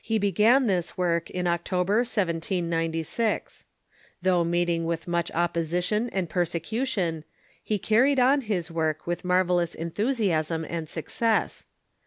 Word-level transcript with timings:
He 0.00 0.16
began 0.18 0.68
this 0.68 0.96
work 0.96 1.28
in 1.28 1.46
October, 1.46 1.96
1796. 1.96 3.64
Though 4.22 4.42
meeting 4.42 4.86
with 4.86 5.06
much 5.06 5.30
opposition 5.32 6.08
and 6.14 6.30
persecution, 6.30 7.24
he 7.62 7.78
car 7.78 8.04
ried 8.04 8.18
on 8.18 8.40
his 8.40 8.70
work 8.70 9.04
witli 9.04 9.24
marvellous 9.24 9.74
enthusiasm 9.74 10.64
and 10.66 10.88
success. 10.88 11.66